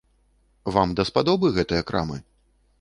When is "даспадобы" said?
1.01-1.53